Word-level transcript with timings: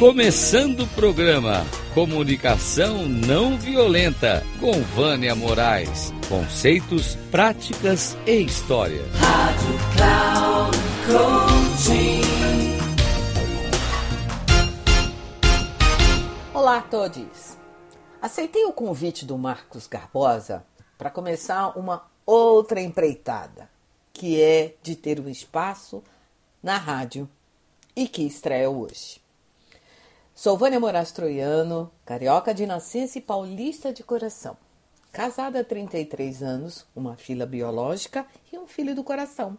Começando 0.00 0.84
o 0.84 0.86
programa 0.88 1.62
Comunicação 1.92 3.06
Não 3.06 3.58
Violenta 3.58 4.42
com 4.58 4.72
Vânia 4.80 5.34
Moraes. 5.34 6.10
Conceitos, 6.26 7.16
práticas 7.30 8.16
e 8.26 8.40
história. 8.40 9.04
Rádio 9.12 9.74
Cloud 9.94 10.78
Coaching. 11.06 12.22
Olá 16.54 16.78
a 16.78 16.82
todos. 16.82 17.58
Aceitei 18.22 18.64
o 18.64 18.72
convite 18.72 19.26
do 19.26 19.36
Marcos 19.36 19.86
Garbosa 19.86 20.64
para 20.96 21.10
começar 21.10 21.78
uma 21.78 22.06
outra 22.24 22.80
empreitada, 22.80 23.68
que 24.14 24.40
é 24.40 24.76
de 24.82 24.96
ter 24.96 25.20
um 25.20 25.28
espaço 25.28 26.02
na 26.62 26.78
rádio 26.78 27.28
e 27.94 28.08
que 28.08 28.22
estreia 28.22 28.70
hoje. 28.70 29.20
Sou 30.34 30.56
Vânia 30.56 30.80
Moraes 30.80 31.12
Troiano, 31.12 31.90
carioca 32.04 32.54
de 32.54 32.64
nascença 32.64 33.18
e 33.18 33.20
paulista 33.20 33.92
de 33.92 34.02
coração. 34.02 34.56
Casada 35.12 35.60
há 35.60 35.64
33 35.64 36.42
anos, 36.42 36.86
uma 36.96 37.14
filha 37.16 37.44
biológica 37.44 38.26
e 38.50 38.56
um 38.56 38.66
filho 38.66 38.94
do 38.94 39.04
coração. 39.04 39.58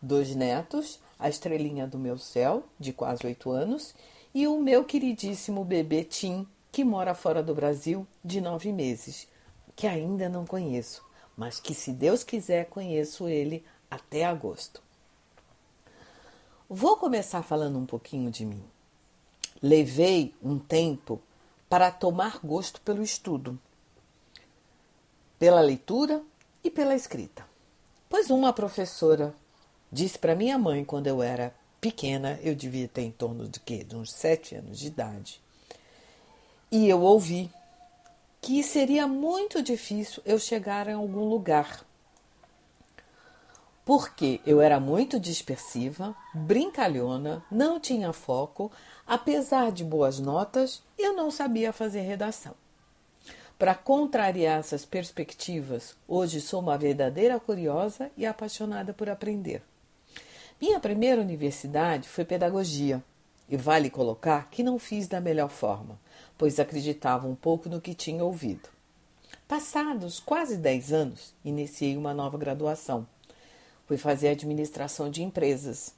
Dois 0.00 0.34
netos, 0.34 1.00
a 1.18 1.28
estrelinha 1.28 1.86
do 1.86 1.98
meu 1.98 2.16
céu, 2.16 2.64
de 2.78 2.92
quase 2.92 3.26
8 3.26 3.50
anos, 3.50 3.94
e 4.32 4.46
o 4.46 4.58
meu 4.58 4.84
queridíssimo 4.84 5.64
bebê 5.64 6.02
Tim, 6.02 6.46
que 6.72 6.84
mora 6.84 7.14
fora 7.14 7.42
do 7.42 7.54
Brasil, 7.54 8.06
de 8.24 8.40
9 8.40 8.72
meses, 8.72 9.28
que 9.74 9.86
ainda 9.86 10.28
não 10.28 10.46
conheço, 10.46 11.04
mas 11.36 11.60
que, 11.60 11.74
se 11.74 11.92
Deus 11.92 12.22
quiser, 12.22 12.66
conheço 12.66 13.28
ele 13.28 13.64
até 13.90 14.24
agosto. 14.24 14.80
Vou 16.70 16.96
começar 16.96 17.42
falando 17.42 17.78
um 17.78 17.86
pouquinho 17.86 18.30
de 18.30 18.46
mim. 18.46 18.64
Levei 19.66 20.32
um 20.40 20.60
tempo 20.60 21.20
para 21.68 21.90
tomar 21.90 22.38
gosto 22.38 22.80
pelo 22.82 23.02
estudo, 23.02 23.58
pela 25.40 25.60
leitura 25.60 26.22
e 26.62 26.70
pela 26.70 26.94
escrita. 26.94 27.44
Pois 28.08 28.30
uma 28.30 28.52
professora 28.52 29.34
disse 29.90 30.20
para 30.20 30.36
minha 30.36 30.56
mãe 30.56 30.84
quando 30.84 31.08
eu 31.08 31.20
era 31.20 31.52
pequena, 31.80 32.38
eu 32.44 32.54
devia 32.54 32.86
ter 32.86 33.02
em 33.02 33.10
torno 33.10 33.48
de 33.48 33.58
quê? 33.58 33.82
De 33.82 33.96
uns 33.96 34.12
sete 34.12 34.54
anos 34.54 34.78
de 34.78 34.86
idade. 34.86 35.42
E 36.70 36.88
eu 36.88 37.02
ouvi 37.02 37.50
que 38.40 38.62
seria 38.62 39.08
muito 39.08 39.60
difícil 39.60 40.22
eu 40.24 40.38
chegar 40.38 40.86
em 40.86 40.92
algum 40.92 41.28
lugar. 41.28 41.84
Porque 43.86 44.40
eu 44.44 44.60
era 44.60 44.78
muito 44.78 45.18
dispersiva, 45.18 46.14
brincalhona, 46.34 47.42
não 47.50 47.80
tinha 47.80 48.12
foco, 48.12 48.70
Apesar 49.06 49.70
de 49.70 49.84
boas 49.84 50.18
notas, 50.18 50.82
eu 50.98 51.12
não 51.12 51.30
sabia 51.30 51.72
fazer 51.72 52.00
redação. 52.00 52.54
Para 53.56 53.72
contrariar 53.72 54.58
essas 54.58 54.84
perspectivas, 54.84 55.96
hoje 56.08 56.40
sou 56.40 56.60
uma 56.60 56.76
verdadeira 56.76 57.38
curiosa 57.38 58.10
e 58.16 58.26
apaixonada 58.26 58.92
por 58.92 59.08
aprender. 59.08 59.62
Minha 60.60 60.80
primeira 60.80 61.20
universidade 61.20 62.08
foi 62.08 62.24
pedagogia, 62.24 63.02
e 63.48 63.56
vale 63.56 63.88
colocar 63.88 64.50
que 64.50 64.64
não 64.64 64.76
fiz 64.76 65.06
da 65.06 65.20
melhor 65.20 65.50
forma, 65.50 66.00
pois 66.36 66.58
acreditava 66.58 67.28
um 67.28 67.36
pouco 67.36 67.68
no 67.68 67.80
que 67.80 67.94
tinha 67.94 68.24
ouvido. 68.24 68.68
Passados 69.46 70.18
quase 70.18 70.56
10 70.56 70.92
anos, 70.92 71.32
iniciei 71.44 71.96
uma 71.96 72.12
nova 72.12 72.36
graduação. 72.36 73.06
Fui 73.86 73.96
fazer 73.96 74.28
administração 74.28 75.10
de 75.10 75.22
empresas 75.22 75.94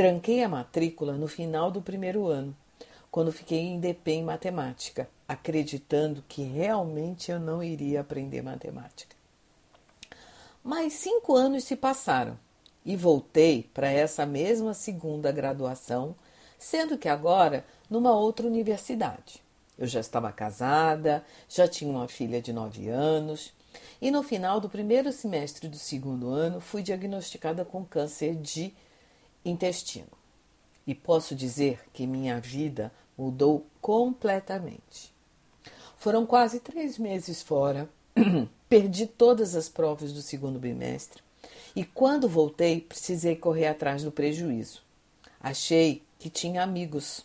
Tranquei 0.00 0.42
a 0.42 0.48
matrícula 0.48 1.14
no 1.14 1.26
final 1.26 1.70
do 1.70 1.82
primeiro 1.82 2.26
ano, 2.26 2.56
quando 3.10 3.32
fiquei 3.32 3.58
em 3.58 3.80
DP 3.80 4.12
em 4.12 4.24
matemática, 4.24 5.06
acreditando 5.28 6.24
que 6.28 6.42
realmente 6.42 7.30
eu 7.30 7.40
não 7.40 7.62
iria 7.62 8.00
aprender 8.00 8.40
matemática. 8.40 9.16
Mas 10.62 10.92
cinco 10.92 11.34
anos 11.34 11.64
se 11.64 11.74
passaram 11.74 12.38
e 12.82 12.96
voltei 12.96 13.68
para 13.74 13.90
essa 13.90 14.24
mesma 14.24 14.74
segunda 14.74 15.32
graduação, 15.32 16.14
sendo 16.56 16.96
que 16.96 17.08
agora 17.08 17.64
numa 17.90 18.12
outra 18.12 18.46
universidade. 18.46 19.42
Eu 19.76 19.86
já 19.86 20.00
estava 20.00 20.30
casada, 20.30 21.24
já 21.48 21.66
tinha 21.66 21.90
uma 21.90 22.06
filha 22.06 22.40
de 22.40 22.52
nove 22.52 22.88
anos, 22.88 23.52
e 24.00 24.10
no 24.10 24.22
final 24.22 24.60
do 24.60 24.68
primeiro 24.68 25.12
semestre 25.12 25.68
do 25.68 25.76
segundo 25.76 26.30
ano 26.30 26.60
fui 26.60 26.82
diagnosticada 26.82 27.64
com 27.64 27.84
câncer 27.84 28.34
de 28.34 28.72
intestino. 29.44 30.08
E 30.86 30.94
posso 30.94 31.34
dizer 31.34 31.80
que 31.92 32.06
minha 32.06 32.40
vida 32.40 32.92
mudou 33.16 33.66
completamente. 33.80 35.12
Foram 35.96 36.24
quase 36.24 36.60
três 36.60 36.98
meses 36.98 37.42
fora, 37.42 37.88
perdi 38.68 39.06
todas 39.06 39.54
as 39.54 39.68
provas 39.68 40.12
do 40.12 40.22
segundo 40.22 40.58
bimestre 40.58 41.22
e 41.74 41.84
quando 41.84 42.28
voltei 42.28 42.80
precisei 42.80 43.36
correr 43.36 43.66
atrás 43.66 44.02
do 44.02 44.10
prejuízo. 44.10 44.82
Achei 45.38 46.02
que 46.18 46.28
tinha 46.28 46.62
amigos, 46.62 47.24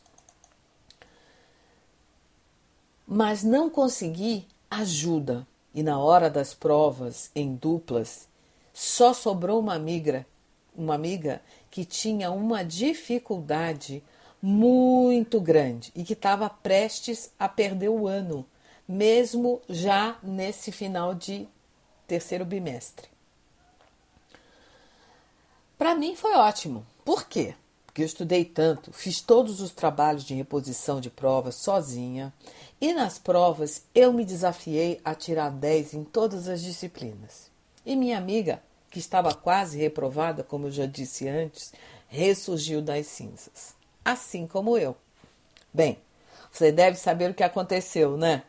mas 3.08 3.44
não 3.44 3.70
consegui 3.70 4.48
ajuda 4.70 5.46
e 5.76 5.84
na 5.84 6.00
hora 6.00 6.30
das 6.30 6.54
provas 6.54 7.30
em 7.36 7.54
duplas 7.54 8.30
só 8.74 9.14
sobrou 9.14 9.60
uma 9.60 9.76
amiga, 9.76 10.26
uma 10.74 10.96
amiga 10.96 11.42
que 11.70 11.84
tinha 11.84 12.32
uma 12.32 12.64
dificuldade 12.64 14.02
muito 14.42 15.42
grande 15.42 15.92
e 15.94 16.04
que 16.04 16.14
estava 16.14 16.50
prestes 16.50 17.30
a 17.38 17.50
perder 17.50 17.90
o 17.90 18.08
ano, 18.08 18.46
mesmo 18.88 19.62
já 19.68 20.18
nesse 20.24 20.72
final 20.72 21.14
de 21.14 21.46
terceiro 22.08 22.46
bimestre. 22.46 23.10
Para 25.78 25.94
mim 25.94 26.16
foi 26.16 26.36
ótimo. 26.36 26.86
Por 27.04 27.28
quê? 27.28 27.54
Porque 27.86 28.02
eu 28.02 28.06
estudei 28.06 28.46
tanto, 28.46 28.94
fiz 28.94 29.20
todos 29.20 29.60
os 29.60 29.72
trabalhos 29.72 30.24
de 30.24 30.34
reposição 30.34 31.02
de 31.02 31.10
provas 31.10 31.56
sozinha 31.56 32.34
e 32.80 32.94
nas 32.94 33.18
provas 33.18 33.84
eu 33.94 34.12
me 34.12 34.26
desafiei 34.26 35.00
a 35.04 35.16
tirar 35.16 35.50
10 35.50 35.94
em 35.94 36.04
todas 36.04 36.48
as 36.48 36.62
disciplinas. 36.62 37.50
E 37.86 37.96
minha 37.96 38.18
amiga 38.18 38.62
que 38.90 39.00
estava 39.00 39.34
quase 39.34 39.78
reprovada, 39.78 40.44
como 40.44 40.68
eu 40.68 40.72
já 40.72 40.86
disse 40.86 41.28
antes, 41.28 41.74
ressurgiu 42.08 42.82
das 42.82 43.08
cinzas, 43.08 43.76
assim 44.04 44.48
como 44.48 44.78
eu. 44.78 44.96
Bem, 45.74 46.00
você 46.52 46.72
deve 46.72 46.98
saber 46.98 47.32
o 47.32 47.34
que 47.34 47.44
aconteceu, 47.44 48.16
né? 48.16 48.44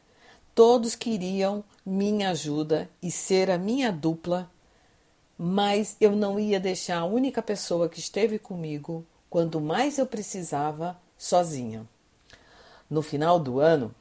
Todos 0.54 0.94
queriam 0.94 1.64
minha 1.84 2.31
ajuda 2.31 2.88
e 3.03 3.10
ser 3.10 3.50
a 3.50 3.58
minha 3.58 3.91
dupla, 3.91 4.50
mas 5.37 5.97
eu 6.00 6.12
não 6.12 6.38
ia 6.38 6.58
deixar 6.58 6.98
a 6.98 7.04
única 7.04 7.43
pessoa 7.43 7.88
que 7.88 7.98
esteve 7.98 8.38
comigo 8.38 9.04
quando 9.28 9.60
mais 9.60 9.98
eu 9.98 10.06
precisava 10.06 10.97
sozinha. 11.19 11.87
No 12.88 13.03
final 13.03 13.38
do 13.38 13.58
ano, 13.58 13.94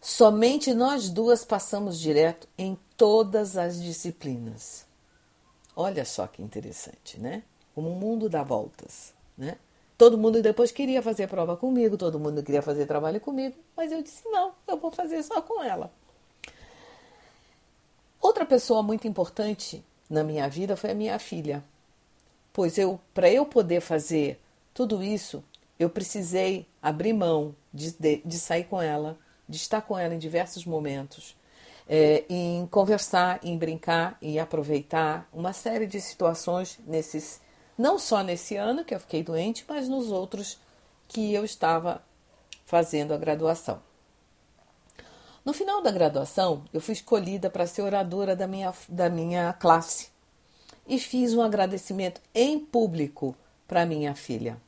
somente 0.00 0.72
nós 0.72 1.10
duas 1.10 1.44
passamos 1.44 1.98
direto 1.98 2.48
em 2.56 2.78
todas 2.96 3.56
as 3.56 3.80
disciplinas. 3.82 4.86
Olha 5.76 6.04
só 6.04 6.26
que 6.26 6.42
interessante, 6.42 7.18
né? 7.20 7.42
Como 7.74 7.90
o 7.90 7.96
mundo 7.96 8.28
dá 8.28 8.42
voltas, 8.42 9.14
né? 9.36 9.56
Todo 9.96 10.16
mundo 10.16 10.40
depois 10.40 10.72
queria 10.72 11.02
fazer 11.02 11.28
prova 11.28 11.56
comigo, 11.56 11.96
todo 11.96 12.18
mundo 12.18 12.42
queria 12.42 12.62
fazer 12.62 12.86
trabalho 12.86 13.20
comigo, 13.20 13.56
mas 13.76 13.92
eu 13.92 14.02
disse: 14.02 14.22
não, 14.28 14.52
eu 14.66 14.78
vou 14.78 14.90
fazer 14.90 15.22
só 15.22 15.42
com 15.42 15.62
ela. 15.62 15.92
Outra 18.20 18.46
pessoa 18.46 18.82
muito 18.82 19.06
importante 19.06 19.84
na 20.08 20.24
minha 20.24 20.48
vida 20.48 20.76
foi 20.76 20.90
a 20.90 20.94
minha 20.94 21.18
filha, 21.18 21.64
pois 22.52 22.76
eu, 22.78 23.00
para 23.14 23.30
eu 23.30 23.46
poder 23.46 23.80
fazer 23.80 24.40
tudo 24.74 25.02
isso, 25.02 25.42
eu 25.78 25.88
precisei 25.88 26.66
abrir 26.82 27.12
mão 27.12 27.54
de, 27.72 27.92
de, 27.92 28.22
de 28.24 28.38
sair 28.38 28.64
com 28.64 28.80
ela, 28.80 29.18
de 29.50 29.56
estar 29.56 29.82
com 29.82 29.98
ela 29.98 30.14
em 30.14 30.18
diversos 30.18 30.64
momentos, 30.64 31.36
é, 31.88 32.24
em 32.28 32.66
conversar, 32.68 33.40
em 33.42 33.58
brincar 33.58 34.16
e 34.22 34.38
aproveitar 34.38 35.28
uma 35.32 35.52
série 35.52 35.86
de 35.86 36.00
situações 36.00 36.78
nesses, 36.86 37.40
não 37.76 37.98
só 37.98 38.22
nesse 38.22 38.56
ano 38.56 38.84
que 38.84 38.94
eu 38.94 39.00
fiquei 39.00 39.22
doente, 39.22 39.64
mas 39.68 39.88
nos 39.88 40.12
outros 40.12 40.58
que 41.08 41.34
eu 41.34 41.44
estava 41.44 42.02
fazendo 42.64 43.12
a 43.12 43.18
graduação. 43.18 43.82
No 45.44 45.52
final 45.52 45.82
da 45.82 45.90
graduação, 45.90 46.64
eu 46.72 46.80
fui 46.80 46.92
escolhida 46.92 47.50
para 47.50 47.66
ser 47.66 47.82
oradora 47.82 48.36
da 48.36 48.46
minha, 48.46 48.72
da 48.88 49.08
minha 49.08 49.52
classe 49.54 50.08
e 50.86 50.98
fiz 50.98 51.34
um 51.34 51.42
agradecimento 51.42 52.20
em 52.34 52.58
público 52.58 53.34
para 53.66 53.86
minha 53.86 54.14
filha. 54.14 54.60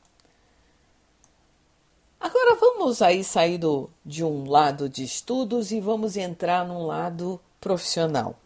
Agora 2.23 2.55
vamos 2.55 3.01
aí 3.01 3.21
sair 3.21 3.57
do, 3.57 3.89
de 4.05 4.23
um 4.23 4.49
lado 4.49 4.87
de 4.87 5.03
estudos 5.03 5.73
e 5.73 5.81
vamos 5.81 6.15
entrar 6.15 6.65
num 6.65 6.85
lado 6.85 7.37
profissional. 7.59 8.39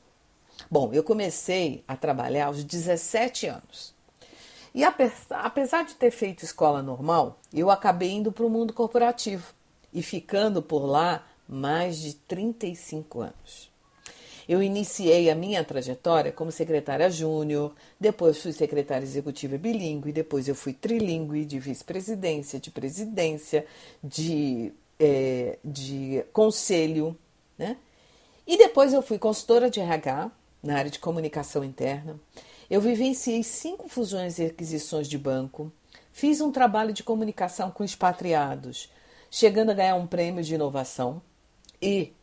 Bom, 0.67 0.91
eu 0.91 1.03
comecei 1.03 1.83
a 1.87 1.95
trabalhar 1.95 2.47
aos 2.47 2.63
17 2.63 3.45
anos. 3.45 3.93
E 4.73 4.83
apesar 4.83 5.83
de 5.83 5.93
ter 5.93 6.09
feito 6.09 6.43
escola 6.43 6.81
normal, 6.81 7.37
eu 7.53 7.69
acabei 7.69 8.09
indo 8.09 8.31
para 8.31 8.47
o 8.47 8.49
mundo 8.49 8.73
corporativo 8.73 9.53
e 9.93 10.01
ficando 10.01 10.59
por 10.59 10.87
lá 10.87 11.23
mais 11.47 11.99
de 11.99 12.15
35 12.15 13.21
anos. 13.21 13.71
Eu 14.47 14.63
iniciei 14.63 15.29
a 15.29 15.35
minha 15.35 15.63
trajetória 15.63 16.31
como 16.31 16.51
secretária 16.51 17.09
júnior, 17.09 17.73
depois 17.99 18.41
fui 18.41 18.53
secretária 18.53 19.03
executiva 19.03 19.57
bilíngue, 19.57 20.13
depois 20.13 20.47
eu 20.47 20.55
fui 20.55 20.73
trilingue 20.73 21.43
de 21.43 21.59
vice-presidência, 21.59 22.59
de 22.59 22.71
presidência, 22.71 23.65
de, 24.01 24.71
é, 24.97 25.57
de 25.63 26.23
conselho, 26.31 27.17
né? 27.57 27.75
E 28.45 28.57
depois 28.57 28.93
eu 28.93 29.01
fui 29.01 29.19
consultora 29.19 29.69
de 29.69 29.81
RH 29.81 30.31
na 30.63 30.77
área 30.77 30.89
de 30.89 30.99
comunicação 30.99 31.63
interna. 31.63 32.17
Eu 32.69 32.79
vivenciei 32.79 33.43
cinco 33.43 33.89
fusões 33.89 34.39
e 34.39 34.45
aquisições 34.45 35.09
de 35.09 35.17
banco, 35.17 35.71
fiz 36.13 36.39
um 36.39 36.51
trabalho 36.51 36.93
de 36.93 37.03
comunicação 37.03 37.69
com 37.69 37.83
expatriados, 37.83 38.89
chegando 39.29 39.71
a 39.71 39.73
ganhar 39.73 39.95
um 39.95 40.07
prêmio 40.07 40.41
de 40.41 40.55
inovação 40.55 41.21
e, 41.81 42.13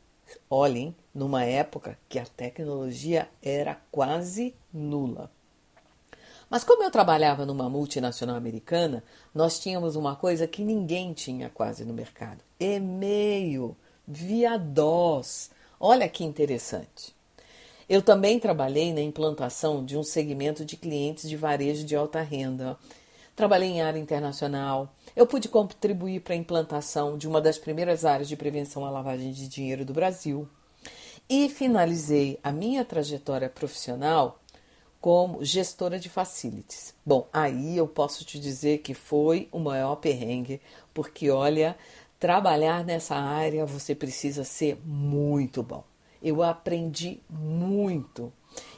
olhem, 0.49 0.95
numa 1.15 1.45
época 1.45 1.97
que 2.09 2.19
a 2.19 2.27
tecnologia 2.27 3.29
era 3.43 3.81
quase 3.91 4.55
nula. 4.73 5.31
Mas 6.51 6.65
como 6.65 6.83
eu 6.83 6.91
trabalhava 6.91 7.47
numa 7.47 7.69
multinacional 7.71 8.37
americana, 8.37 9.03
nós 9.35 9.59
tínhamos 9.59 9.97
uma 9.97 10.15
coisa 10.15 10.47
que 10.47 10.63
ninguém 10.63 11.13
tinha 11.13 11.49
quase 11.49 11.85
no 11.85 11.95
mercado: 11.95 12.43
e-mail, 12.59 13.77
via 14.07 14.57
DOS. 14.59 15.51
Olha 15.81 16.09
que 16.09 16.25
interessante. 16.25 17.15
Eu 17.89 18.01
também 18.01 18.39
trabalhei 18.39 18.93
na 18.93 19.01
implantação 19.01 19.85
de 19.85 19.97
um 19.97 20.03
segmento 20.03 20.65
de 20.65 20.77
clientes 20.77 21.29
de 21.29 21.37
varejo 21.37 21.85
de 21.85 21.95
alta 21.95 22.23
renda. 22.23 22.79
Trabalhei 23.37 23.69
em 23.69 23.83
área 23.83 23.99
internacional. 23.99 24.95
Eu 25.15 25.27
pude 25.27 25.49
contribuir 25.49 26.21
para 26.21 26.35
a 26.35 26.37
implantação 26.37 27.19
de 27.19 27.29
uma 27.29 27.41
das 27.41 27.59
primeiras 27.59 28.05
áreas 28.05 28.29
de 28.29 28.37
prevenção 28.37 28.85
à 28.85 28.91
lavagem 28.91 29.33
de 29.33 29.49
dinheiro 29.49 29.85
do 29.85 29.93
Brasil. 29.93 30.49
E 31.29 31.49
finalizei 31.49 32.39
a 32.43 32.53
minha 32.53 32.85
trajetória 32.85 33.49
profissional 33.49 34.41
como 35.01 35.45
gestora 35.45 35.99
de 35.99 36.09
facilities. 36.09 36.95
Bom, 37.05 37.29
aí 37.33 37.77
eu 37.77 37.87
posso 37.87 38.25
te 38.25 38.39
dizer 38.39 38.79
que 38.79 38.95
foi 38.95 39.49
o 39.53 39.59
maior 39.59 39.97
perrengue, 39.97 40.61
porque 40.93 41.31
olha, 41.31 41.77
trabalhar 42.19 42.85
nessa 42.85 43.15
área 43.15 43.67
você 43.67 43.95
precisa 43.95 44.45
ser 44.45 44.79
muito 44.85 45.63
bom 45.63 45.85
eu 46.25 46.43
aprendi 46.43 47.21
muito. 47.29 48.33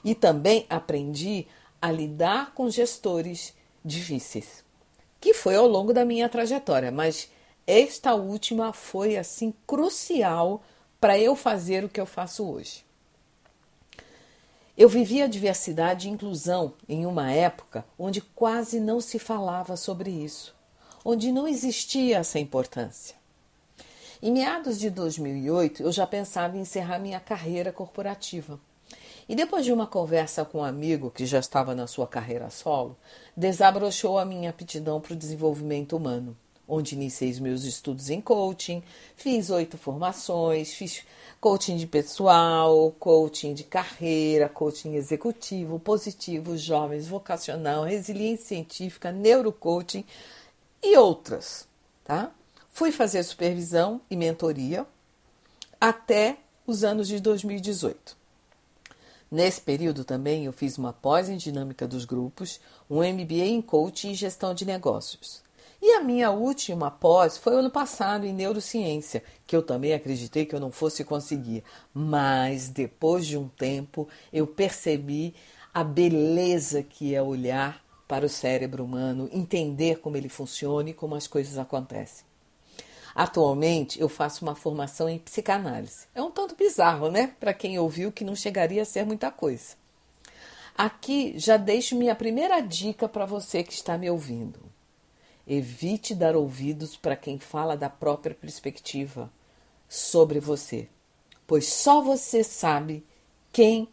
E 0.04 0.14
também 0.14 0.66
aprendi 0.68 1.46
a 1.80 1.92
lidar 1.92 2.52
com 2.52 2.68
gestores 2.68 3.54
difíceis, 3.84 4.64
que 5.20 5.32
foi 5.32 5.54
ao 5.54 5.68
longo 5.68 5.92
da 5.92 6.04
minha 6.04 6.28
trajetória, 6.28 6.90
mas 6.90 7.30
esta 7.66 8.14
última 8.14 8.72
foi 8.72 9.16
assim 9.16 9.54
crucial 9.66 10.62
para 11.00 11.18
eu 11.18 11.36
fazer 11.36 11.84
o 11.84 11.88
que 11.88 12.00
eu 12.00 12.06
faço 12.06 12.44
hoje. 12.48 12.84
Eu 14.76 14.88
vivi 14.88 15.22
a 15.22 15.26
diversidade 15.26 16.06
e 16.06 16.10
inclusão 16.10 16.74
em 16.86 17.06
uma 17.06 17.32
época 17.32 17.84
onde 17.98 18.20
quase 18.20 18.78
não 18.78 19.00
se 19.00 19.18
falava 19.18 19.74
sobre 19.76 20.10
isso, 20.10 20.54
onde 21.04 21.32
não 21.32 21.48
existia 21.48 22.18
essa 22.18 22.38
importância. 22.38 23.16
Em 24.22 24.32
meados 24.32 24.78
de 24.78 24.90
2008, 24.90 25.82
eu 25.82 25.92
já 25.92 26.06
pensava 26.06 26.56
em 26.56 26.60
encerrar 26.60 26.98
minha 26.98 27.20
carreira 27.20 27.72
corporativa. 27.72 28.58
E 29.28 29.34
depois 29.34 29.64
de 29.64 29.72
uma 29.72 29.86
conversa 29.86 30.44
com 30.44 30.58
um 30.58 30.64
amigo 30.64 31.10
que 31.10 31.26
já 31.26 31.38
estava 31.38 31.74
na 31.74 31.86
sua 31.86 32.06
carreira 32.06 32.48
solo, 32.50 32.96
desabrochou 33.36 34.18
a 34.18 34.24
minha 34.24 34.50
aptidão 34.50 35.00
para 35.00 35.14
o 35.14 35.16
desenvolvimento 35.16 35.96
humano, 35.96 36.36
onde 36.68 36.94
iniciei 36.94 37.30
os 37.30 37.38
meus 37.38 37.64
estudos 37.64 38.10
em 38.10 38.20
coaching, 38.20 38.82
fiz 39.16 39.50
oito 39.50 39.78
formações, 39.78 40.72
fiz 40.74 41.04
coaching 41.40 41.76
de 41.76 41.86
pessoal, 41.86 42.94
coaching 42.98 43.54
de 43.54 43.64
carreira, 43.64 44.48
coaching 44.48 44.94
executivo, 44.94 45.78
positivo, 45.78 46.56
jovens, 46.56 47.06
vocacional, 47.06 47.84
resiliência 47.84 48.46
científica, 48.46 49.12
neurocoaching 49.12 50.04
e 50.82 50.96
outras, 50.96 51.68
tá? 52.04 52.32
Fui 52.70 52.92
fazer 52.92 53.22
supervisão 53.22 54.00
e 54.10 54.16
mentoria 54.16 54.86
até 55.80 56.36
os 56.66 56.84
anos 56.84 57.08
de 57.08 57.20
2018. 57.20 58.16
Nesse 59.30 59.60
período 59.60 60.04
também 60.04 60.44
eu 60.44 60.52
fiz 60.52 60.78
uma 60.78 60.92
pós 60.92 61.28
em 61.28 61.36
dinâmica 61.36 61.86
dos 61.86 62.04
grupos, 62.04 62.60
um 62.88 62.98
MBA 62.98 63.46
em 63.46 63.62
coaching 63.62 64.12
e 64.12 64.14
gestão 64.14 64.54
de 64.54 64.64
negócios. 64.64 65.45
E 65.80 65.92
a 65.92 66.02
minha 66.02 66.30
última 66.30 66.90
pós 66.90 67.36
foi 67.36 67.54
ano 67.54 67.70
passado 67.70 68.26
em 68.26 68.32
neurociência, 68.32 69.22
que 69.46 69.54
eu 69.54 69.62
também 69.62 69.92
acreditei 69.92 70.46
que 70.46 70.54
eu 70.54 70.60
não 70.60 70.70
fosse 70.70 71.04
conseguir, 71.04 71.62
mas 71.92 72.68
depois 72.68 73.26
de 73.26 73.36
um 73.36 73.48
tempo 73.48 74.08
eu 74.32 74.46
percebi 74.46 75.34
a 75.72 75.84
beleza 75.84 76.82
que 76.82 77.14
é 77.14 77.22
olhar 77.22 77.84
para 78.08 78.24
o 78.24 78.28
cérebro 78.30 78.84
humano, 78.84 79.28
entender 79.32 79.98
como 80.00 80.16
ele 80.16 80.28
funciona 80.28 80.90
e 80.90 80.94
como 80.94 81.14
as 81.14 81.26
coisas 81.26 81.58
acontecem. 81.58 82.24
Atualmente 83.14 84.00
eu 84.00 84.08
faço 84.08 84.44
uma 84.44 84.54
formação 84.54 85.08
em 85.08 85.18
psicanálise. 85.18 86.06
É 86.14 86.22
um 86.22 86.30
tanto 86.30 86.54
bizarro, 86.54 87.10
né? 87.10 87.34
Para 87.40 87.54
quem 87.54 87.78
ouviu 87.78 88.12
que 88.12 88.24
não 88.24 88.36
chegaria 88.36 88.82
a 88.82 88.84
ser 88.84 89.06
muita 89.06 89.30
coisa. 89.30 89.74
Aqui 90.76 91.32
já 91.38 91.56
deixo 91.56 91.96
minha 91.96 92.14
primeira 92.14 92.60
dica 92.60 93.08
para 93.08 93.24
você 93.24 93.62
que 93.62 93.72
está 93.72 93.96
me 93.96 94.10
ouvindo. 94.10 94.60
Evite 95.46 96.14
dar 96.14 96.34
ouvidos 96.34 96.96
para 96.96 97.14
quem 97.14 97.38
fala 97.38 97.76
da 97.76 97.88
própria 97.88 98.34
perspectiva 98.34 99.30
sobre 99.88 100.40
você, 100.40 100.88
pois 101.46 101.72
só 101.72 102.00
você 102.00 102.42
sabe 102.42 103.06
quem 103.52 103.88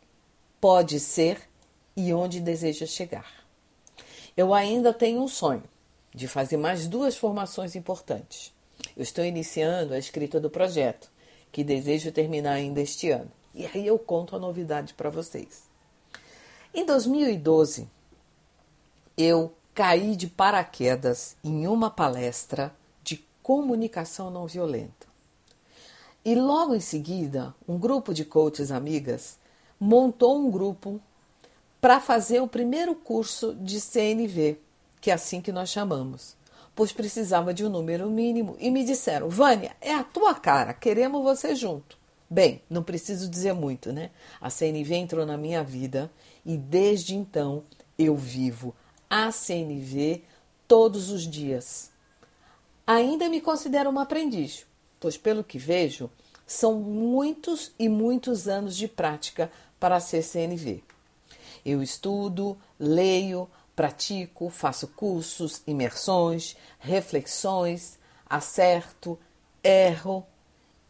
pode 0.60 1.00
ser 1.00 1.48
e 1.96 2.12
onde 2.14 2.40
deseja 2.40 2.86
chegar. 2.86 3.46
Eu 4.36 4.54
ainda 4.54 4.92
tenho 4.92 5.22
um 5.22 5.28
sonho 5.28 5.64
de 6.14 6.28
fazer 6.28 6.58
mais 6.58 6.88
duas 6.88 7.16
formações 7.16 7.76
importantes. 7.76 8.52
Eu 8.98 9.04
estou 9.04 9.24
iniciando 9.24 9.94
a 9.94 10.00
escrita 10.00 10.40
do 10.40 10.50
projeto, 10.50 11.12
que 11.52 11.64
desejo 11.64 12.12
terminar 12.12 12.54
ainda 12.54 12.82
este 12.82 13.12
ano. 13.12 13.32
E 13.54 13.66
aí 13.68 13.86
eu 13.86 14.00
conto 14.00 14.36
a 14.36 14.40
novidade 14.40 14.94
para 14.96 15.12
vocês. 15.12 15.64
Em 16.74 16.84
2012, 16.84 17.88
eu 19.16 19.54
caí 19.73 20.15
de 20.15 20.27
paraquedas 20.27 21.35
em 21.44 21.68
uma 21.68 21.89
palestra 21.89 22.73
de 23.03 23.25
comunicação 23.42 24.30
não 24.30 24.45
violenta. 24.47 25.07
E 26.23 26.35
logo 26.35 26.73
em 26.73 26.80
seguida, 26.80 27.53
um 27.68 27.77
grupo 27.77 28.13
de 28.13 28.23
coaches 28.23 28.71
amigas 28.71 29.37
montou 29.80 30.37
um 30.37 30.49
grupo 30.49 31.01
para 31.81 31.99
fazer 31.99 32.42
o 32.42 32.47
primeiro 32.47 32.95
curso 32.95 33.53
de 33.56 33.81
CNV, 33.81 34.57
que 35.01 35.11
é 35.11 35.13
assim 35.13 35.42
que 35.42 35.51
nós 35.51 35.69
chamamos 35.69 36.35
pois 36.75 36.92
precisava 36.92 37.53
de 37.53 37.65
um 37.65 37.69
número 37.69 38.09
mínimo, 38.09 38.56
e 38.59 38.69
me 38.71 38.83
disseram: 38.83 39.30
Vânia, 39.30 39.75
é 39.81 39.94
a 39.94 40.03
tua 40.03 40.33
cara, 40.33 40.73
queremos 40.73 41.23
você 41.23 41.56
junto. 41.56 41.97
Bem, 42.30 42.61
não 42.69 42.81
preciso 42.81 43.30
dizer 43.30 43.53
muito, 43.53 43.94
né? 43.94 44.09
A 44.42 44.49
CNV 44.49 44.95
entrou 44.95 45.25
na 45.25 45.37
minha 45.37 45.63
vida 45.63 46.11
e 46.44 46.57
desde 46.57 47.15
então 47.15 47.63
eu 47.97 48.15
vivo 48.15 48.73
a 49.16 49.32
CNV 49.32 50.24
todos 50.68 51.12
os 51.12 51.22
dias. 51.30 51.92
Ainda 52.88 53.30
me 53.30 53.40
considero 53.40 53.92
uma 53.92 54.02
aprendiz, 54.02 54.66
pois 55.00 55.18
pelo 55.18 55.44
que 55.44 55.60
vejo, 55.60 56.10
são 56.48 56.80
muitos 56.80 57.72
e 57.78 57.88
muitos 57.88 58.48
anos 58.48 58.76
de 58.76 58.88
prática 58.88 59.52
para 59.80 60.00
ser 60.00 60.24
CNV. 60.24 60.84
Eu 61.64 61.84
estudo, 61.84 62.58
leio, 62.80 63.48
Pratico, 63.76 64.50
faço 64.50 64.88
cursos, 64.88 65.62
imersões, 65.68 66.56
reflexões, 66.80 68.00
acerto, 68.28 69.20
erro 69.64 70.26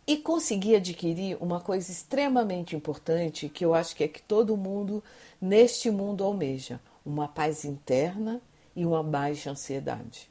e 0.08 0.16
consegui 0.16 0.78
adquirir 0.78 1.38
uma 1.42 1.60
coisa 1.60 1.92
extremamente 1.92 2.74
importante 2.74 3.50
que 3.50 3.66
eu 3.66 3.74
acho 3.74 3.94
que 3.94 4.06
é 4.06 4.08
que 4.08 4.22
todo 4.22 4.56
mundo 4.56 5.04
neste 5.42 5.92
mundo 5.92 6.24
almeja: 6.24 6.80
uma 7.06 7.28
paz 7.28 7.66
interna 7.66 8.42
e 8.76 8.86
uma 8.86 9.04
baixa 9.04 9.52
ansiedade. 9.52 10.30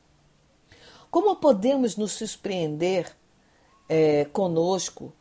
Como 1.10 1.36
podemos 1.36 1.96
nos 1.96 2.12
surpreender 2.12 3.14
é, 3.88 4.24
conosco 4.26 5.12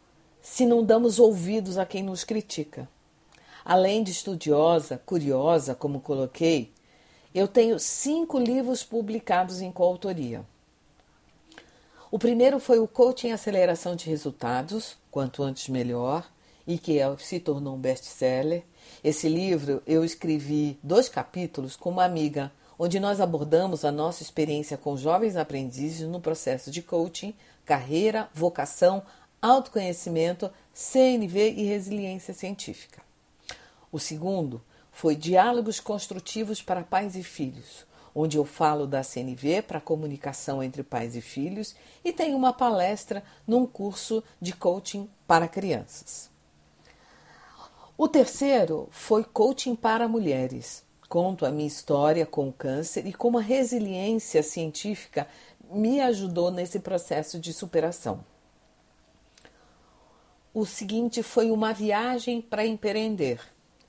se 0.41 0.65
não 0.65 0.83
damos 0.83 1.19
ouvidos 1.19 1.77
a 1.77 1.85
quem 1.85 2.01
nos 2.01 2.23
critica? 2.23 2.87
Além 3.63 4.03
de 4.03 4.11
estudiosa, 4.11 5.01
curiosa, 5.05 5.75
como 5.75 5.99
coloquei, 5.99 6.71
eu 7.33 7.47
tenho 7.47 7.79
cinco 7.79 8.39
livros 8.39 8.83
publicados 8.83 9.61
em 9.61 9.71
coautoria. 9.71 10.45
O 12.09 12.19
primeiro 12.19 12.59
foi 12.59 12.79
o 12.79 12.87
Coaching 12.87 13.31
Aceleração 13.31 13.95
de 13.95 14.09
Resultados, 14.09 14.97
Quanto 15.09 15.43
Antes 15.43 15.69
Melhor, 15.69 16.29
e 16.67 16.77
que 16.77 16.99
é, 16.99 17.17
se 17.17 17.39
tornou 17.39 17.75
um 17.75 17.79
best-seller. 17.79 18.63
Esse 19.03 19.27
livro 19.27 19.81
eu 19.85 20.03
escrevi 20.03 20.79
dois 20.81 21.09
capítulos 21.09 21.75
com 21.75 21.89
uma 21.89 22.05
amiga, 22.05 22.51
onde 22.77 22.99
nós 22.99 23.21
abordamos 23.21 23.85
a 23.85 23.91
nossa 23.91 24.23
experiência 24.23 24.77
com 24.77 24.97
jovens 24.97 25.35
aprendizes 25.35 26.07
no 26.07 26.19
processo 26.19 26.71
de 26.71 26.81
coaching, 26.81 27.33
carreira, 27.65 28.29
vocação, 28.33 29.03
autoconhecimento, 29.41 30.51
CNV 30.73 31.51
e 31.57 31.63
resiliência 31.65 32.33
científica. 32.33 33.01
O 33.91 33.99
segundo 33.99 34.61
foi 34.91 35.15
Diálogos 35.15 35.79
Construtivos 35.79 36.61
para 36.61 36.83
Pais 36.83 37.15
e 37.15 37.23
Filhos, 37.23 37.85
onde 38.15 38.37
eu 38.37 38.45
falo 38.45 38.87
da 38.87 39.03
CNV 39.03 39.61
para 39.63 39.81
comunicação 39.81 40.63
entre 40.63 40.83
pais 40.83 41.15
e 41.15 41.21
filhos 41.21 41.75
e 42.03 42.11
tenho 42.11 42.37
uma 42.37 42.53
palestra 42.53 43.23
num 43.47 43.65
curso 43.65 44.23
de 44.39 44.53
coaching 44.53 45.09
para 45.27 45.47
crianças. 45.47 46.30
O 48.03 48.07
terceiro 48.07 48.87
foi 48.89 49.23
Coaching 49.23 49.75
para 49.75 50.07
Mulheres, 50.07 50.83
Conto 51.07 51.45
a 51.45 51.51
minha 51.51 51.67
história 51.67 52.25
com 52.25 52.49
o 52.49 52.51
câncer 52.51 53.05
e 53.05 53.13
como 53.13 53.37
a 53.37 53.41
resiliência 53.41 54.41
científica 54.41 55.27
me 55.69 56.01
ajudou 56.01 56.49
nesse 56.49 56.79
processo 56.79 57.39
de 57.39 57.53
superação. 57.53 58.25
O 60.51 60.65
seguinte 60.65 61.21
foi 61.21 61.51
uma 61.51 61.73
viagem 61.73 62.41
para 62.41 62.65
empreender. 62.65 63.39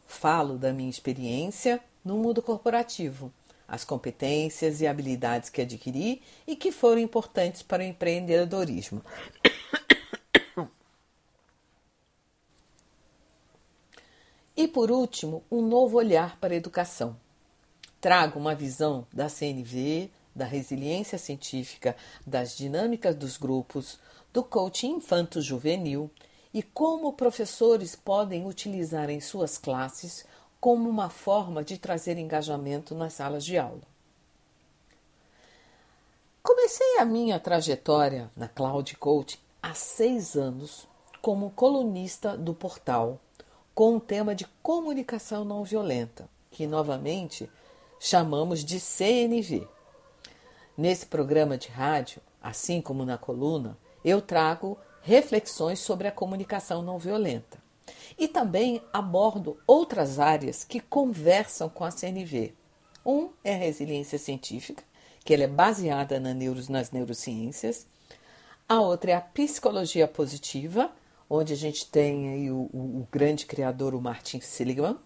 Falo 0.07 0.59
da 0.59 0.75
minha 0.75 0.91
experiência 0.91 1.81
no 2.05 2.19
mundo 2.19 2.43
corporativo, 2.43 3.33
as 3.67 3.83
competências 3.83 4.83
e 4.83 4.87
habilidades 4.87 5.49
que 5.49 5.63
adquiri 5.63 6.21
e 6.47 6.55
que 6.55 6.71
foram 6.71 7.01
importantes 7.01 7.63
para 7.63 7.83
o 7.83 7.87
empreendedorismo. 7.87 9.03
E 14.63 14.69
por 14.69 14.93
último, 14.93 15.43
um 15.51 15.61
novo 15.61 15.97
olhar 15.97 16.39
para 16.39 16.55
a 16.55 16.57
educação. 16.57 17.17
Trago 18.01 18.39
uma 18.39 18.55
visão 18.55 19.05
da 19.13 19.29
CNV, 19.29 20.09
da 20.33 20.45
resiliência 20.45 21.19
científica, 21.19 21.97
das 22.25 22.57
dinâmicas 22.57 23.17
dos 23.17 23.37
grupos, 23.37 23.99
do 24.33 24.41
coaching 24.45 24.99
infanto-juvenil 24.99 26.09
e 26.55 26.63
como 26.63 27.13
professores 27.13 27.97
podem 27.97 28.47
utilizar 28.47 29.11
em 29.11 29.21
suas 29.21 29.59
classes 29.59 30.25
como 30.61 30.89
uma 30.89 31.11
forma 31.11 31.65
de 31.65 31.77
trazer 31.77 32.17
engajamento 32.17 32.95
nas 32.95 33.15
salas 33.15 33.45
de 33.45 33.59
aula. 33.59 33.83
Comecei 36.41 36.99
a 36.99 37.05
minha 37.05 37.41
trajetória 37.41 38.31
na 38.37 38.47
Cloud 38.47 38.97
Coaching 38.97 39.39
há 39.61 39.75
seis 39.75 40.37
anos 40.37 40.87
como 41.21 41.51
colunista 41.51 42.37
do 42.37 42.55
portal 42.55 43.19
com 43.75 43.97
o 43.97 44.01
tema 44.01 44.35
de 44.35 44.47
comunicação 44.63 45.45
não 45.45 45.65
violenta, 45.65 46.29
que 46.51 46.67
novamente 46.67 47.49
chamamos 47.99 48.65
de 48.65 48.79
CNV. 48.79 49.67
Nesse 50.77 51.07
programa 51.07 51.57
de 51.57 51.69
rádio, 51.69 52.21
assim 52.43 52.81
como 52.81 53.05
na 53.05 53.17
coluna, 53.17 53.79
eu 54.05 54.21
trago 54.21 54.79
reflexões 55.03 55.81
sobre 55.81 56.09
a 56.09 56.13
comunicação 56.13 56.83
não 56.83 56.99
violenta. 56.99 57.59
E 58.19 58.29
também 58.29 58.83
abordo 58.93 59.59
outras 59.67 60.19
áreas 60.19 60.65
que 60.65 60.81
conversam 60.81 61.69
com 61.69 61.85
a 61.85 61.91
CNV. 61.91 62.55
Um 63.05 63.31
é 63.43 63.55
a 63.55 63.59
resiliência 63.59 64.19
científica, 64.19 64.85
que 65.25 65.35
ela 65.35 65.45
é 65.45 65.49
baseada 65.49 66.21
na 66.21 66.33
neuro, 66.33 66.61
nas 66.69 66.91
neurociências. 66.91 67.87
A 68.69 68.81
outra 68.81 69.13
é 69.13 69.15
a 69.15 69.21
psicologia 69.21 70.07
positiva, 70.07 70.91
onde 71.35 71.55
a 71.55 71.57
gente 71.57 71.87
tem 71.87 72.29
aí 72.29 72.51
o, 72.51 72.69
o, 72.75 73.01
o 73.01 73.09
grande 73.11 73.47
criador, 73.47 73.95
o 73.95 74.01
Martin 74.03 74.39
Seligman. 74.43 74.99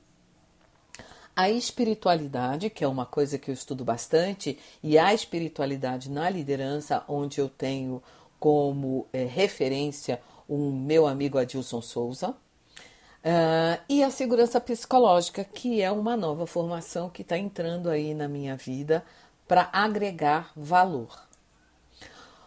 A 1.37 1.49
espiritualidade, 1.49 2.69
que 2.69 2.83
é 2.83 2.89
uma 2.89 3.07
coisa 3.07 3.39
que 3.39 3.49
eu 3.49 3.55
estudo 3.55 3.85
bastante, 3.85 4.59
e 4.83 4.99
a 4.99 5.15
espiritualidade 5.15 6.11
na 6.11 6.29
liderança, 6.29 7.05
onde 7.07 7.41
eu 7.41 7.49
tenho 7.49 8.03
como 8.41 9.07
é, 9.13 9.25
referência 9.25 10.21
o 10.49 10.73
meu 10.73 11.07
amigo 11.07 11.39
Adilson 11.39 11.81
Souza. 11.81 12.31
Uh, 12.31 13.79
e 13.89 14.03
a 14.03 14.11
segurança 14.11 14.61
psicológica, 14.61 15.45
que 15.45 15.81
é 15.81 15.93
uma 15.93 16.17
nova 16.17 16.45
formação 16.45 17.09
que 17.09 17.23
está 17.23 17.39
entrando 17.39 17.89
aí 17.89 18.15
na 18.15 18.27
minha 18.27 18.57
vida 18.57 19.05
para 19.47 19.69
agregar 19.73 20.51
valor. 20.57 21.25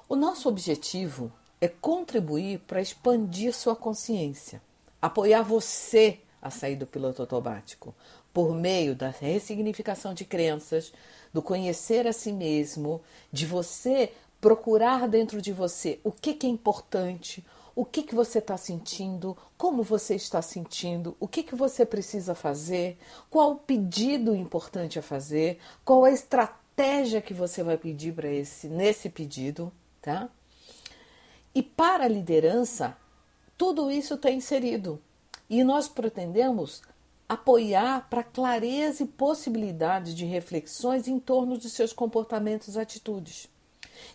O 0.08 0.18
nosso 0.18 0.50
objetivo 0.50 1.32
é 1.62 1.68
contribuir 1.68 2.60
para 2.60 2.82
expandir 2.82 3.54
sua 3.54 3.76
consciência, 3.76 4.62
apoiar 5.02 5.42
você 5.42 6.20
a 6.42 6.50
sair 6.50 6.76
do 6.76 6.88
piloto 6.88 7.22
automático 7.22 7.94
por 8.34 8.54
meio 8.54 8.96
da 8.96 9.10
ressignificação 9.10 10.14
de 10.14 10.24
crenças, 10.24 10.94
do 11.34 11.42
conhecer 11.42 12.08
a 12.08 12.14
si 12.14 12.32
mesmo, 12.32 13.02
de 13.32 13.46
você 13.46 14.14
procurar 14.40 15.08
dentro 15.08 15.42
de 15.42 15.52
você 15.52 16.00
o 16.04 16.12
que, 16.12 16.34
que 16.34 16.48
é 16.48 16.50
importante, 16.50 17.46
o 17.76 17.86
que, 17.86 18.04
que 18.04 18.16
você 18.16 18.40
está 18.40 18.58
sentindo, 18.58 19.38
como 19.58 19.84
você 19.84 20.16
está 20.16 20.42
sentindo, 20.42 21.16
o 21.20 21.28
que, 21.28 21.44
que 21.44 21.56
você 21.56 21.86
precisa 21.86 22.36
fazer, 22.36 22.98
qual 23.30 23.52
o 23.52 23.56
pedido 23.58 24.36
importante 24.36 25.00
a 25.00 25.02
fazer, 25.02 25.60
qual 25.84 26.06
a 26.06 26.12
estratégia 26.12 27.22
que 27.22 27.34
você 27.34 27.64
vai 27.64 27.78
pedir 27.78 28.14
para 28.14 28.30
esse 28.30 28.68
nesse 28.68 29.10
pedido, 29.10 29.72
tá? 30.02 30.30
E 31.60 31.62
para 31.62 32.06
a 32.06 32.08
liderança, 32.08 32.96
tudo 33.58 33.92
isso 33.92 34.14
está 34.14 34.32
inserido. 34.32 34.98
E 35.50 35.62
nós 35.62 35.90
pretendemos 35.90 36.82
apoiar 37.28 38.08
para 38.10 38.24
clareza 38.24 39.04
e 39.04 39.08
possibilidade 39.08 40.16
de 40.16 40.24
reflexões 40.24 41.06
em 41.06 41.20
torno 41.20 41.58
de 41.58 41.70
seus 41.70 41.92
comportamentos 41.92 42.76
e 42.76 42.80
atitudes. 42.80 43.50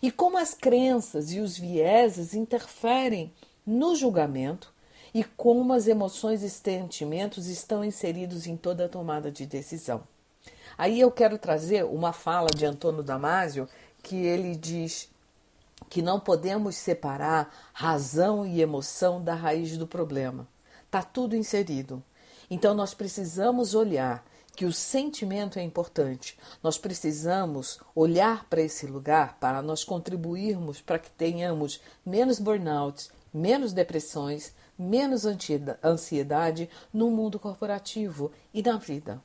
E 0.01 0.09
como 0.09 0.39
as 0.39 0.55
crenças 0.55 1.33
e 1.33 1.39
os 1.39 1.55
vieses 1.55 2.33
interferem 2.33 3.31
no 3.63 3.95
julgamento 3.95 4.73
e 5.13 5.23
como 5.23 5.71
as 5.71 5.85
emoções 5.85 6.41
e 6.41 6.49
sentimentos 6.49 7.45
estão 7.45 7.85
inseridos 7.85 8.47
em 8.47 8.57
toda 8.57 8.85
a 8.85 8.89
tomada 8.89 9.29
de 9.29 9.45
decisão. 9.45 10.01
Aí 10.75 10.99
eu 10.99 11.11
quero 11.11 11.37
trazer 11.37 11.85
uma 11.85 12.11
fala 12.11 12.47
de 12.47 12.65
Antônio 12.65 13.03
Damasio 13.03 13.69
que 14.01 14.15
ele 14.15 14.55
diz 14.55 15.13
que 15.89 16.01
não 16.01 16.19
podemos 16.19 16.75
separar 16.75 17.53
razão 17.73 18.45
e 18.45 18.61
emoção 18.61 19.23
da 19.23 19.33
raiz 19.35 19.77
do 19.77 19.87
problema. 19.87 20.47
Está 20.85 21.01
tudo 21.01 21.35
inserido. 21.35 22.03
Então 22.49 22.73
nós 22.73 22.93
precisamos 22.93 23.73
olhar 23.73 24.25
que 24.55 24.65
o 24.65 24.71
sentimento 24.71 25.59
é 25.59 25.63
importante. 25.63 26.37
Nós 26.63 26.77
precisamos 26.77 27.79
olhar 27.93 28.45
para 28.45 28.61
esse 28.61 28.87
lugar 28.87 29.37
para 29.39 29.61
nós 29.61 29.83
contribuirmos 29.83 30.79
para 30.79 30.97
que 30.97 31.11
tenhamos 31.11 31.81
menos 32.05 32.39
burnout, 32.39 33.09
menos 33.33 33.73
depressões, 33.73 34.53
menos 34.77 35.25
ansiedade 35.83 36.69
no 36.93 37.11
mundo 37.11 37.37
corporativo 37.37 38.31
e 38.53 38.61
na 38.61 38.77
vida. 38.77 39.21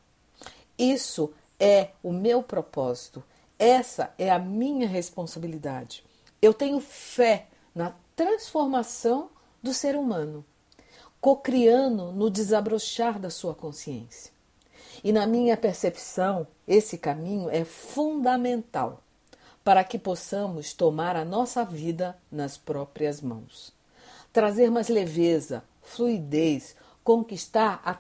Isso 0.77 1.33
é 1.59 1.91
o 2.03 2.13
meu 2.13 2.43
propósito. 2.43 3.23
Essa 3.59 4.13
é 4.19 4.31
a 4.31 4.39
minha 4.39 4.89
responsabilidade. 4.89 6.03
Eu 6.43 6.55
tenho 6.55 6.81
fé 6.81 7.47
na 7.75 7.95
transformação 8.17 9.31
do 9.63 9.75
ser 9.75 9.95
humano, 9.95 10.45
cocriando 11.21 12.13
no 12.13 12.31
desabrochar 12.31 13.19
da 13.19 13.29
sua 13.29 13.55
consciência. 13.55 14.33
E 15.05 15.13
na 15.13 15.27
minha 15.27 15.57
percepção, 15.57 16.47
esse 16.67 16.99
caminho 16.99 17.51
é 17.51 17.65
fundamental 17.65 19.03
para 19.63 19.85
que 19.85 19.99
possamos 19.99 20.73
tomar 20.73 21.17
a 21.17 21.25
nossa 21.25 21.65
vida 21.65 22.17
nas 22.31 22.57
próprias 22.57 23.21
mãos. 23.21 23.73
Trazer 24.33 24.71
mais 24.71 24.89
leveza, 24.89 25.63
fluidez, 25.83 26.75
conquistar 27.05 27.83
a 27.85 27.99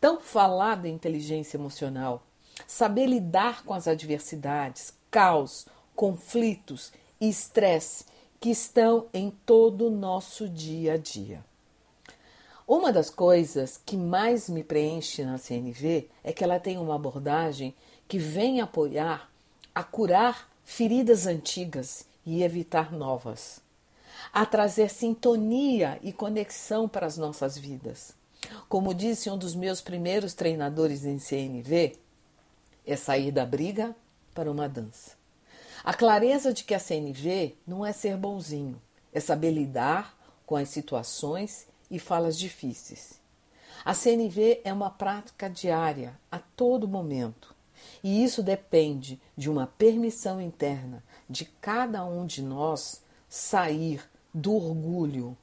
tão 0.00 0.20
falada 0.20 0.88
inteligência 0.88 1.56
emocional, 1.56 2.22
saber 2.66 3.06
lidar 3.06 3.64
com 3.64 3.74
as 3.74 3.86
adversidades, 3.86 4.94
caos, 5.10 5.66
conflitos 5.94 6.92
e 7.20 7.28
estresse 7.28 8.04
que 8.40 8.50
estão 8.50 9.06
em 9.12 9.30
todo 9.44 9.86
o 9.88 9.90
nosso 9.90 10.48
dia 10.48 10.94
a 10.94 10.96
dia. 10.96 11.44
Uma 12.66 12.92
das 12.92 13.08
coisas 13.08 13.80
que 13.84 13.96
mais 13.96 14.48
me 14.48 14.62
preenche 14.62 15.24
na 15.24 15.38
CNV 15.38 16.08
é 16.22 16.32
que 16.32 16.44
ela 16.44 16.60
tem 16.60 16.76
uma 16.76 16.94
abordagem 16.94 17.74
que 18.06 18.18
vem 18.18 18.60
apoiar 18.60 19.30
a 19.74 19.82
curar 19.82 20.50
feridas 20.64 21.26
antigas 21.26 22.04
e 22.26 22.42
evitar 22.42 22.92
novas, 22.92 23.60
a 24.32 24.44
trazer 24.44 24.90
sintonia 24.90 25.98
e 26.02 26.12
conexão 26.12 26.86
para 26.86 27.06
as 27.06 27.16
nossas 27.16 27.56
vidas. 27.56 28.14
Como 28.68 28.94
disse 28.94 29.30
um 29.30 29.38
dos 29.38 29.54
meus 29.54 29.80
primeiros 29.80 30.34
treinadores 30.34 31.06
em 31.06 31.18
CNV, 31.18 31.96
é 32.86 32.96
sair 32.96 33.32
da 33.32 33.46
briga 33.46 33.96
para 34.34 34.50
uma 34.50 34.68
dança. 34.68 35.17
A 35.88 35.94
clareza 35.94 36.52
de 36.52 36.64
que 36.64 36.74
a 36.74 36.78
CNV 36.78 37.56
não 37.66 37.86
é 37.86 37.92
ser 37.92 38.14
bonzinho, 38.18 38.78
é 39.10 39.20
saber 39.20 39.52
lidar 39.52 40.14
com 40.44 40.54
as 40.54 40.68
situações 40.68 41.66
e 41.90 41.98
falas 41.98 42.38
difíceis. 42.38 43.18
A 43.86 43.94
CNV 43.94 44.60
é 44.64 44.70
uma 44.70 44.90
prática 44.90 45.48
diária, 45.48 46.20
a 46.30 46.40
todo 46.40 46.86
momento. 46.86 47.54
E 48.04 48.22
isso 48.22 48.42
depende 48.42 49.18
de 49.34 49.48
uma 49.48 49.66
permissão 49.66 50.42
interna 50.42 51.02
de 51.26 51.46
cada 51.46 52.04
um 52.04 52.26
de 52.26 52.42
nós 52.42 53.02
sair 53.26 54.06
do 54.34 54.54
orgulho 54.56 55.34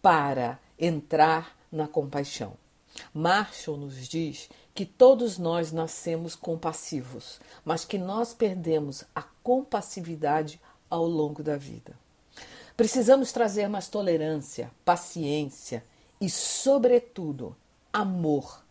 para 0.00 0.58
entrar 0.78 1.54
na 1.70 1.86
compaixão. 1.86 2.54
Marshall 3.12 3.76
nos 3.76 4.08
diz 4.08 4.48
que 4.74 4.86
todos 4.86 5.36
nós 5.36 5.70
nascemos 5.70 6.34
compassivos, 6.34 7.38
mas 7.62 7.84
que 7.84 7.98
nós 7.98 8.32
perdemos 8.32 9.04
a 9.14 9.22
compassividade 9.42 10.60
ao 10.88 11.06
longo 11.06 11.42
da 11.42 11.56
vida. 11.56 11.94
Precisamos 12.76 13.32
trazer 13.32 13.68
mais 13.68 13.88
tolerância, 13.88 14.70
paciência 14.84 15.84
e, 16.20 16.28
sobretudo, 16.28 17.54
amor 17.92 18.62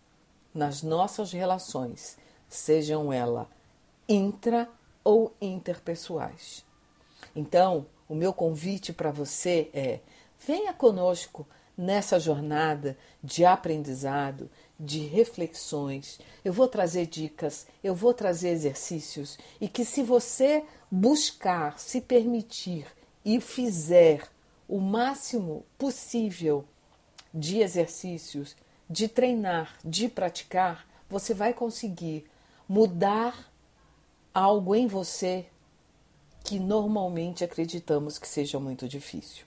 nas 0.53 0.81
nossas 0.81 1.31
relações, 1.31 2.17
sejam 2.49 3.11
elas 3.13 3.47
intra 4.07 4.67
ou 5.03 5.33
interpessoais. 5.41 6.65
Então, 7.35 7.85
o 8.09 8.15
meu 8.15 8.33
convite 8.33 8.91
para 8.91 9.11
você 9.11 9.69
é: 9.73 9.99
venha 10.45 10.73
conosco 10.73 11.47
nessa 11.81 12.19
jornada 12.19 12.95
de 13.23 13.43
aprendizado, 13.43 14.51
de 14.79 14.99
reflexões. 14.99 16.19
Eu 16.45 16.53
vou 16.53 16.67
trazer 16.67 17.07
dicas, 17.07 17.65
eu 17.83 17.95
vou 17.95 18.13
trazer 18.13 18.49
exercícios 18.49 19.37
e 19.59 19.67
que 19.67 19.83
se 19.83 20.03
você 20.03 20.63
buscar, 20.91 21.79
se 21.79 21.99
permitir 21.99 22.85
e 23.25 23.41
fizer 23.41 24.29
o 24.67 24.79
máximo 24.79 25.65
possível 25.75 26.63
de 27.33 27.61
exercícios, 27.61 28.55
de 28.87 29.07
treinar, 29.07 29.75
de 29.83 30.07
praticar, 30.07 30.87
você 31.09 31.33
vai 31.33 31.51
conseguir 31.51 32.29
mudar 32.69 33.51
algo 34.31 34.75
em 34.75 34.85
você 34.85 35.47
que 36.43 36.59
normalmente 36.59 37.43
acreditamos 37.43 38.19
que 38.19 38.27
seja 38.27 38.59
muito 38.59 38.87
difícil. 38.87 39.45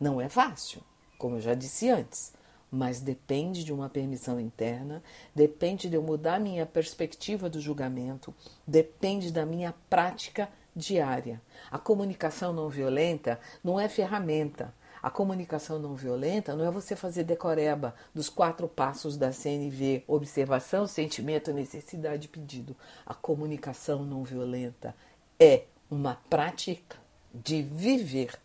Não 0.00 0.20
é 0.20 0.28
fácil, 0.28 0.82
como 1.18 1.36
eu 1.36 1.40
já 1.40 1.54
disse 1.54 1.90
antes, 1.90 2.32
mas 2.70 3.00
depende 3.00 3.64
de 3.64 3.72
uma 3.72 3.88
permissão 3.88 4.38
interna, 4.38 5.02
depende 5.34 5.88
de 5.88 5.96
eu 5.96 6.02
mudar 6.02 6.38
minha 6.38 6.64
perspectiva 6.64 7.50
do 7.50 7.60
julgamento, 7.60 8.34
depende 8.66 9.32
da 9.32 9.44
minha 9.44 9.74
prática 9.90 10.48
diária. 10.76 11.40
A 11.70 11.78
comunicação 11.78 12.52
não 12.52 12.68
violenta 12.68 13.40
não 13.62 13.78
é 13.78 13.88
ferramenta. 13.88 14.72
A 15.00 15.10
comunicação 15.10 15.78
não 15.78 15.94
violenta 15.94 16.56
não 16.56 16.64
é 16.64 16.70
você 16.70 16.96
fazer 16.96 17.22
decoreba 17.22 17.94
dos 18.12 18.28
quatro 18.28 18.66
passos 18.66 19.16
da 19.16 19.32
CNV: 19.32 20.04
observação, 20.06 20.86
sentimento, 20.86 21.52
necessidade 21.52 22.26
e 22.26 22.28
pedido. 22.28 22.76
A 23.06 23.14
comunicação 23.14 24.04
não 24.04 24.24
violenta 24.24 24.94
é 25.38 25.64
uma 25.90 26.20
prática 26.28 26.96
de 27.32 27.62
viver. 27.62 28.38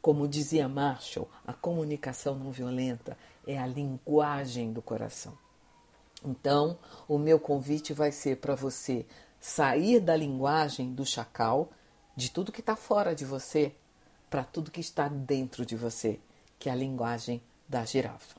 Como 0.00 0.26
dizia 0.26 0.68
Marshall, 0.68 1.28
a 1.46 1.52
comunicação 1.52 2.34
não 2.34 2.50
violenta 2.50 3.18
é 3.46 3.58
a 3.58 3.66
linguagem 3.66 4.72
do 4.72 4.80
coração. 4.80 5.36
Então, 6.24 6.78
o 7.06 7.18
meu 7.18 7.38
convite 7.38 7.92
vai 7.92 8.10
ser 8.10 8.38
para 8.38 8.54
você 8.54 9.06
sair 9.38 10.00
da 10.00 10.16
linguagem 10.16 10.92
do 10.92 11.04
chacal, 11.04 11.70
de 12.16 12.30
tudo 12.30 12.52
que 12.52 12.60
está 12.60 12.76
fora 12.76 13.14
de 13.14 13.24
você, 13.24 13.74
para 14.28 14.44
tudo 14.44 14.70
que 14.70 14.80
está 14.80 15.08
dentro 15.08 15.66
de 15.66 15.76
você, 15.76 16.20
que 16.58 16.68
é 16.68 16.72
a 16.72 16.76
linguagem 16.76 17.42
da 17.68 17.84
girafa. 17.84 18.36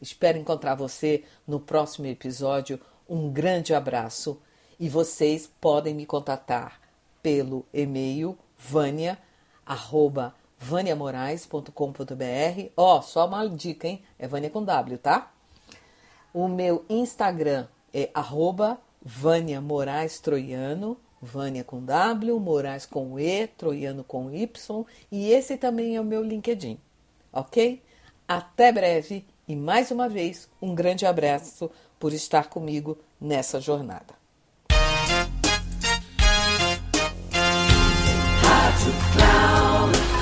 Espero 0.00 0.38
encontrar 0.38 0.74
você 0.74 1.24
no 1.46 1.60
próximo 1.60 2.06
episódio. 2.06 2.80
Um 3.08 3.30
grande 3.30 3.74
abraço 3.74 4.40
e 4.78 4.88
vocês 4.88 5.48
podem 5.60 5.94
me 5.94 6.06
contatar 6.06 6.80
pelo 7.22 7.64
e-mail 7.72 8.36
vânia, 8.58 9.18
arroba 9.64 10.34
vaniamorais.com.br. 10.62 12.70
Ó, 12.76 12.98
oh, 12.98 13.02
só 13.02 13.26
uma 13.26 13.48
dica, 13.48 13.88
hein? 13.88 14.02
É 14.18 14.28
Vânia 14.28 14.48
com 14.48 14.64
W, 14.64 14.96
tá? 14.98 15.30
O 16.32 16.48
meu 16.48 16.84
Instagram 16.88 17.66
é 17.92 18.08
arroba 18.14 18.78
Vânia 21.20 21.64
com 21.64 21.84
W, 21.84 22.40
Moraes 22.40 22.86
com 22.86 23.18
E, 23.18 23.46
Troiano 23.48 24.02
com 24.02 24.32
Y, 24.32 24.84
e 25.10 25.30
esse 25.30 25.56
também 25.56 25.96
é 25.96 26.00
o 26.00 26.04
meu 26.04 26.22
LinkedIn, 26.22 26.78
ok? 27.32 27.82
Até 28.26 28.72
breve 28.72 29.24
e 29.46 29.54
mais 29.54 29.90
uma 29.90 30.08
vez 30.08 30.48
um 30.60 30.74
grande 30.74 31.04
abraço 31.04 31.70
por 31.98 32.12
estar 32.12 32.48
comigo 32.48 32.98
nessa 33.20 33.60
jornada. 33.60 34.22